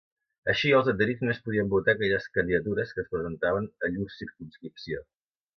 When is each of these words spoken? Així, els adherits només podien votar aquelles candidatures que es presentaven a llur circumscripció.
Així, 0.53 0.71
els 0.77 0.87
adherits 0.93 1.21
només 1.25 1.41
podien 1.49 1.69
votar 1.75 1.95
aquelles 1.97 2.27
candidatures 2.39 2.95
que 2.97 3.05
es 3.07 3.13
presentaven 3.15 3.71
a 3.89 3.93
llur 3.95 4.11
circumscripció. 4.19 5.07